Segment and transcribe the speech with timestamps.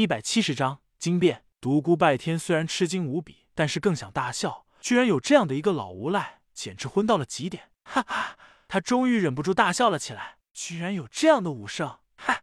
[0.00, 1.44] 一百七十章惊变。
[1.60, 4.66] 独孤拜天虽然吃惊无比，但是更想大笑。
[4.80, 7.70] 居然有这样的一个老无赖，简直昏到了极点！
[7.84, 8.36] 哈哈，
[8.68, 10.36] 他终于忍不住大笑了起来。
[10.52, 12.42] 居然有这样的武圣，哈，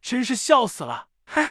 [0.00, 1.08] 真是笑死了！
[1.26, 1.50] 哈，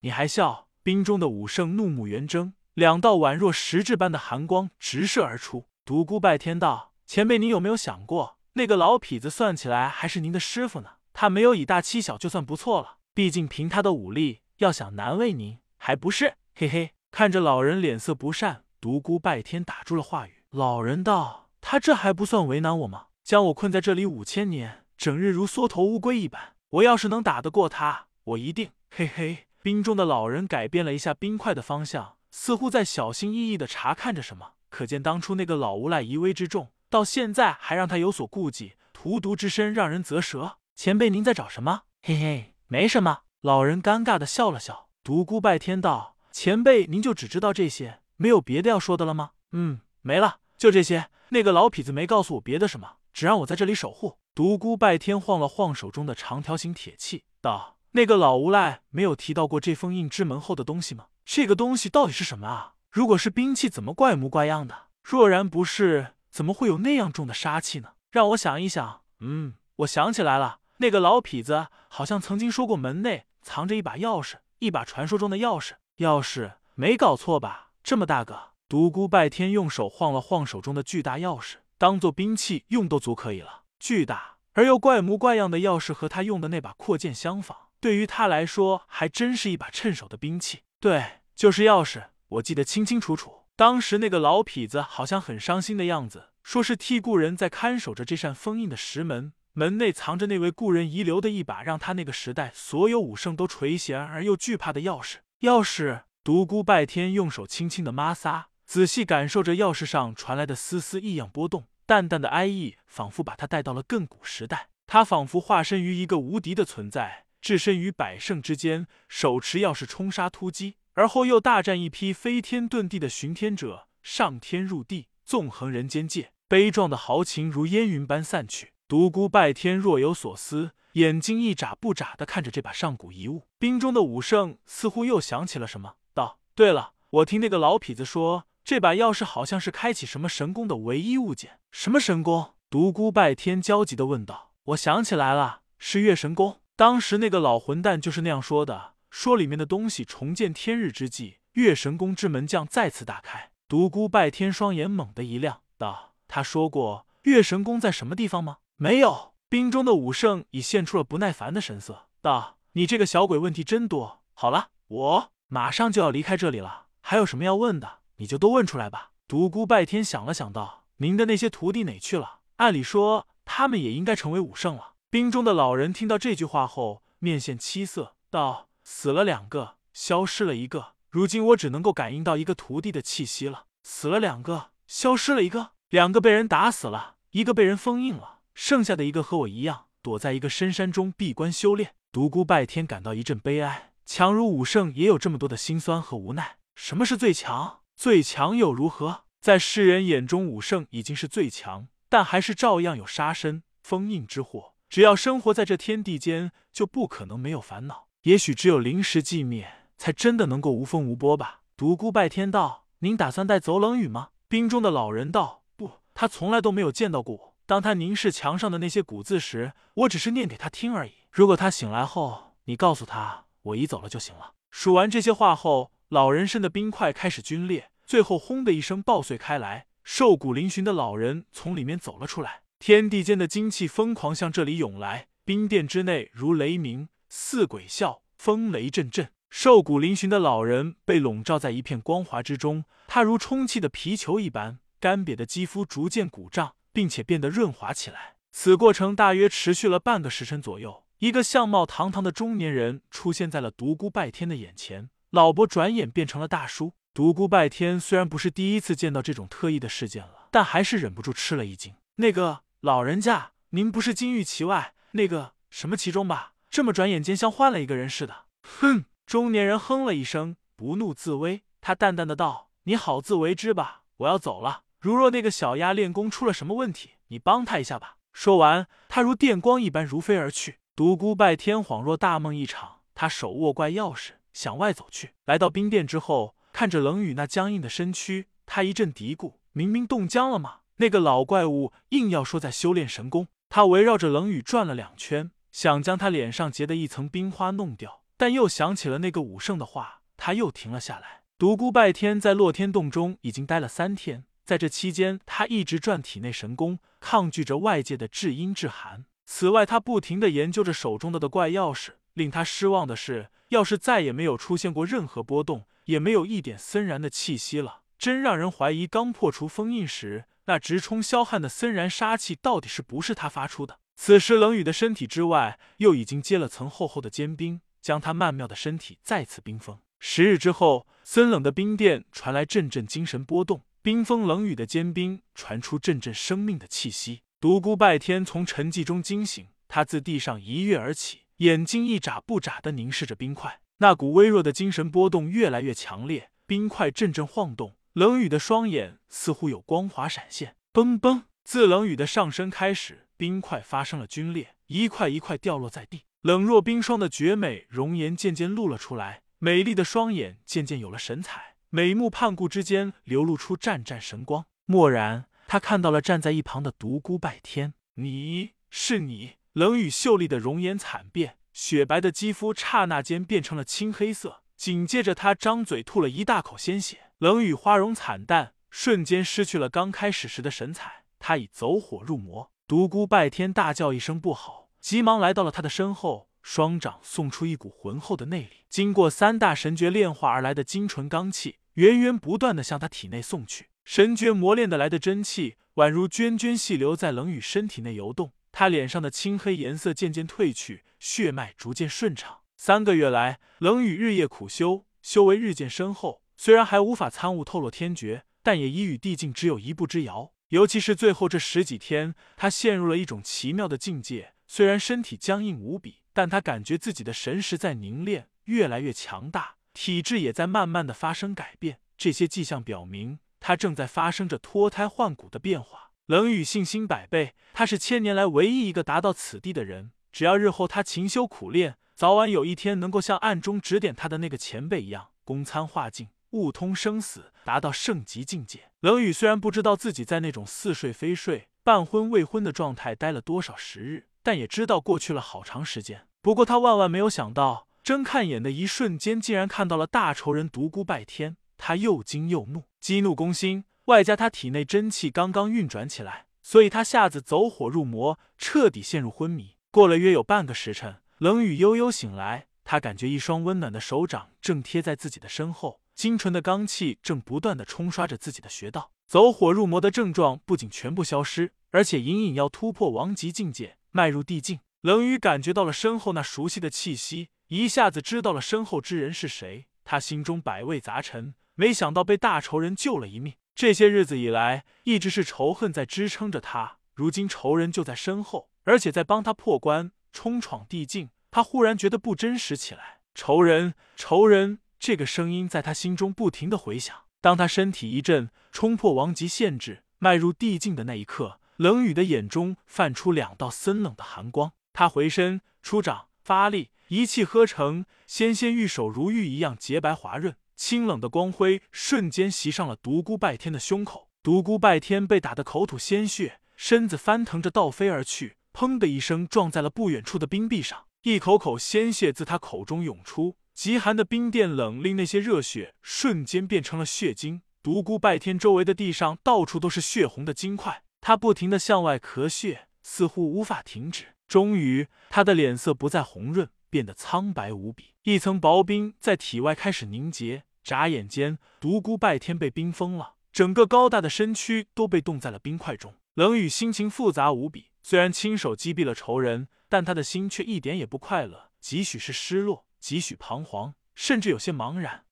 [0.00, 0.68] 你还笑？
[0.82, 5.68] 冰中的武圣怒目圆睁，两道宛若实质般的寒光直射而出。
[5.84, 10.90] 独孤拜天道：“前辈，您有没有想过，那个老痞子算起来还是您的师傅呢？
[11.12, 12.98] 他没有以大欺小就算不错了。
[13.14, 20.42] 毕竟凭他的武力，要想难为您，还不是？”嘿嘿，看着老人脸色不善，独孤拜天打住了话语。
[20.50, 23.06] 老人道：“他这还不算为难我吗？
[23.22, 28.70] 将我困在这里五千年。”整日如缩头乌龟一般，我要是能打得过他，我一定……
[28.90, 29.46] 嘿嘿。
[29.62, 34.52] 冰中的老人改变了一下冰块的方向，似乎在小心翼翼的查看着什么。
[34.70, 40.58] 可见当初那个老无赖疑危之重，到现在还让他有所顾忌，荼毒之身让人啧舌。
[40.74, 41.82] 前辈，您在找什么？
[42.02, 43.22] 嘿嘿，没什么。
[43.46, 44.88] 老人尴尬的笑了笑。
[45.04, 51.10] 独孤拜天道：“前辈，您就只知道这些，没有别的要说的了吗？”嗯，没了，就这些。
[51.28, 54.18] 那个老痞子没告诉我别的什么，只让我在这里守护。
[54.34, 61.06] 独孤拜天晃了晃手中的长条形铁器，道：“那个老无赖没有提到过这封印之门后的东西吗？
[61.24, 62.74] 这个东西到底是什么啊？
[62.90, 64.86] 如果是兵器，怎么怪模怪样的？
[65.04, 67.90] 若然不是，怎么会有那样重的杀气呢？
[68.10, 69.02] 让我想一想。
[69.20, 75.74] 嗯，我想起来了，那个老痞子好像曾经说过，门内藏着一把钥匙，一把传说中的钥匙。
[75.98, 77.70] 钥匙没搞错吧？
[77.84, 83.62] 这么大个？”独孤拜天用手晃了晃手中的巨大钥匙，当做兵器用都足可以了。
[83.78, 90.62] 巨大而又怪模怪样的钥匙和他用的那把阔剑相仿，对于他来说还真是一把趁手的兵器。
[90.80, 93.44] 对，就是钥匙，我记得清清楚楚。
[93.54, 105.16] 当时那个老痞子好像很伤心的样子，说是替故人在看守着这扇封印的石门，门内藏着那位故人遗留的一把让他那个时代所有武圣都垂涎而又惧怕的钥匙。
[105.40, 111.64] 钥匙，独孤拜天用手轻轻的摩挲，仔细感受着钥匙上传来的丝丝异样波动。
[111.86, 114.68] 淡淡的哀意，仿佛把他带到了亘古时代。
[114.86, 126.32] 他仿佛化身于一个无敌的存在，置身于百圣之间，手持钥匙冲杀突击，而后又大战一批飞天遁地的巡天者，上天入地，纵横人间界。
[126.46, 128.72] 悲壮的豪情如烟云般散去。
[128.88, 133.48] 独孤拜天若有所思，眼睛一眨不眨的看着这把上古遗物。
[133.58, 141.58] 冰中的武圣似乎又想起了什么，道：“对了，我听那个老痞子说。”这把钥匙好像是开启什么神功的唯一物件。
[141.72, 142.54] 什么神功？
[142.70, 144.52] 独孤拜天焦急的问道。
[144.66, 146.60] 我想起来了，是月神功。
[146.76, 153.50] 当时那个老混蛋就是那样说的，说里面的东西重见天日之际，月神宫之门将再次打开。
[153.68, 159.34] 独孤拜天双眼猛地一亮，道：“他说过月神宫在什么地方吗？”没有。
[159.48, 164.22] 冰中的武圣已现出了不耐烦的神色，道：“你这个小鬼问题真多。
[164.34, 169.12] 好了，我马上就要离开这里了，还有什么要问的？”你就都问出来吧。
[169.28, 172.40] 独孤拜天想了想，道：“您的那些徒弟哪去了？
[172.56, 180.94] 按理说，他们也应该成为武圣了。”冰中的老人听到这句话后，面现七色，道：“死了两个，消失了一个。
[181.08, 183.66] 如今我只能够感应到一个徒弟的气息了。
[183.84, 193.92] 死了两个，消失了一个，两个被人打死了，一个被人封印了，剩下的一个和我一样，躲在一个深山中闭关修炼。”独孤拜天感到一阵悲哀。
[194.06, 196.56] 强如武圣，也有这么多的心酸和无奈。
[196.74, 197.80] 什么是最强？
[197.94, 199.24] 最强又如何？
[199.42, 204.72] 在世人眼中，武圣已经是最强，但还是照样有杀身、封印之祸。
[204.88, 208.08] 只要生活在这天地间，就不可能没有烦恼。
[208.22, 211.60] 也许只有临时寂灭，才真的能够无风无波吧。
[211.76, 217.45] 独孤拜天道：“您打算带走冷雨吗？”冰中的老人道：“不，他从来都没有见到过我。
[217.66, 221.12] 当他凝视墙上的那些古字时，我只是念给他听而已。
[221.30, 225.92] 如果他醒来后，你告诉他我已走了就行了。”数完这些话后。
[226.10, 229.88] 老人身的冰块开始皲裂，最后轰的一声爆碎开来。
[230.04, 232.62] 瘦骨嶙峋的老人从里面走了出来。
[232.78, 239.32] 天地间的精气疯狂向这里涌来，冰殿之内如雷鸣，似鬼啸，风雷阵阵。
[239.50, 248.36] 瘦骨嶙峋的老人被笼罩在一片光华之中，他如充气的皮球一般，干瘪的肌肤逐渐鼓胀，并且变得润滑起来。
[248.52, 251.04] 此过程大约持续了半个时辰左右。
[251.18, 255.10] 一个相貌堂堂的中年人出现在了独孤拜天的眼前。
[255.28, 256.94] 老伯转眼变成了大叔。
[257.12, 261.92] 独孤拜天虽然不是第一次见到这种特异的事件了，但还是忍不住吃了一惊。
[262.14, 266.54] 那个老人家，您不是金玉其外，那个什么其中吧？
[266.70, 268.46] 这么转眼间像换了一个人似的。
[268.62, 269.04] 哼！
[269.26, 271.62] 中年人哼了一声，不怒自威。
[271.82, 274.84] 他淡淡的道：“你好自为之吧，我要走了。
[274.98, 280.78] 如若那个小丫练功出了什么问题，你帮他一下吧。”说完，他如电光一般如飞而去。
[280.94, 284.32] 独孤拜天恍若大梦一场，他手握怪钥匙。
[284.52, 285.32] 向外走去。
[285.44, 290.78] 来到冰殿之后，看着冷雨那僵硬的身躯，他一阵嘀咕：明明冻僵了吗？
[290.96, 293.48] 那个老怪物硬要说在修炼神功。
[293.68, 301.42] 他围绕着冷雨转了两圈，想将他脸上结的一层冰花弄掉，但又想起了那个武圣的话，他又停了下来。
[301.58, 309.24] 独孤拜天在洛天洞中已经待了三天，在这期间，他一直转体内神功，抗拒着外界的至阴至寒。
[309.44, 312.14] 此外，他不停的研究着手中的的怪钥匙。
[312.34, 318.02] 令他失望的是，钥匙再也没有出现过任何波动，也没有一点森然的气息了。
[318.18, 324.00] 真让人怀疑，刚破除封印时，那直冲霄汉的森然杀气到底是不是他发出的？
[324.16, 330.00] 此时，冷雨的身体之外，又已经结了层厚厚的坚冰，将他曼妙的身体再次冰封。
[330.18, 337.40] 十日之后，森冷的冰殿传来阵阵精神波动，冰封冷雨的坚冰传出阵阵生命的气息。
[337.58, 343.80] 独孤拜天从沉寂中惊醒，他自地上一跃而起，眼睛一眨不眨的凝视着冰块。
[343.96, 350.76] 那股微弱的精神波动越来越强烈，冰块阵阵晃动，冷雨的双眼似乎有光华闪现。
[350.92, 356.26] 嘣嘣，自冷雨的上身开始，冰块发生了皲裂，一块一块掉落在地。
[356.42, 364.66] 冷若冰霜的绝美容颜渐渐露了出来，美丽的双眼渐渐有了神采，美目盼顾之间流露出湛湛神光。
[364.88, 365.46] 蓦然。
[365.66, 369.52] 他看到了站在一旁的独孤拜天，你是你？
[369.72, 374.60] 冷雨秀丽的容颜惨变，雪白的肌肤刹那间变成了青黑色。
[374.76, 377.30] 紧接着，他张嘴吐了一大口鲜血。
[377.38, 381.24] 冷雨花容惨淡，瞬间失去了刚开始时的神采。
[381.38, 382.70] 他已走火入魔。
[382.86, 393.86] 独孤拜天大叫一声不好，急忙来到了他的身后，双掌送出一股浑厚的内力，经过三大神诀炼化而来的精纯罡气，源源不断的向他体内送去。
[394.04, 398.52] 神诀磨练得来的真气，宛如涓涓细流，在冷雨身体内游动。
[398.72, 402.58] 他脸上的青黑颜色渐渐褪去，血脉逐渐顺畅。
[402.76, 406.42] 三个月来，冷雨日夜苦修，修为日渐深厚。
[406.56, 410.52] 虽然还无法参悟透露天诀，但也已与地境只有一步之遥。
[410.70, 414.54] 尤其是最后这十几天，他陷入了一种奇妙的境界。
[414.66, 421.98] 虽然身体僵硬无比，但他感觉自己的神识在凝练，越来越强大，体质也在慢慢的发生改变。
[422.18, 423.38] 这些迹象表明。
[423.58, 430.12] 他正在发生着脱胎换骨的变化，冷雨信心百倍，他是千年来唯一一个达到此地的人。
[430.30, 438.90] 只要日后他勤修苦练，早晚有一天能够像暗中指点他的那个前辈一样，功参化境，悟通生死，达到圣级境界。
[439.00, 446.28] 冷雨虽然不知道自己在那种似睡非睡、半昏未昏的状态待了多少时日，但也知道过去了好长时间。
[446.40, 451.56] 不过他万万没有想到，睁开眼的一瞬间，竟然看到了大仇人独孤拜天。
[451.76, 459.74] 他又惊又怒，激怒攻心，外加他体内真气刚刚运转起来，所以他下子走火入魔，彻底陷入昏迷。
[459.90, 469.10] 过了约有半个时辰，冷雨悠悠醒来，他感觉一双温暖的手掌正贴在自己的身后，精纯的罡气正不断的冲刷着自己的穴道。
[469.26, 474.80] 走火入魔的症状不仅全部消失，而且隐隐要突破王级境界，迈入地境。
[475.02, 479.86] 冷雨感觉到了身后那熟悉的气息，一下子知道了身后之人是谁。
[480.04, 481.54] 他心中百味杂陈。
[481.74, 483.52] 没想到被大仇人救了一命。
[483.74, 486.96] 这些日子以来，一直是仇恨在支撑着他。
[487.12, 491.28] 如今仇人就在身后，而且在帮他破关、冲闯地境。
[491.50, 493.20] 他忽然觉得不真实起来。
[493.34, 497.14] 仇人，仇人，这个声音在他心中不停的回响。
[497.42, 504.72] 当他身体一震，冲破王级限制，迈入地境的那一刻，冷雨的眼中泛出两道森冷的寒光。
[504.92, 510.56] 他回身出掌发力，一气呵成，纤纤玉手如玉一样洁白滑润。
[510.74, 527.62] 清冷的光辉瞬间袭上了独孤拜天的胸口，独孤拜天被打得口吐鲜血，身子翻腾着倒飞而去，砰的一声撞在了不远处的冰壁上，一口口鲜血自他口中涌出，极寒的冰殿冷令那些热血瞬间变成了血晶。
[527.82, 534.26] 独孤拜天周围的地上到处都是血红的晶块，他不停的向外咳血，似乎无法停止。
[534.46, 536.70] 终于，他的脸色不再红润。
[536.88, 540.62] 变得苍白无比，一层薄冰在体外开始凝结。
[540.84, 546.14] 眨眼间，独孤拜天被冰封了，整个高大的身躯都被冻在了冰块中。
[546.34, 551.72] 冷雨心情复杂无比，虽然亲手击毙了仇人，但他的心却一点也不快乐。
[551.80, 555.25] 几许是失落，几许彷徨，甚至有些茫然。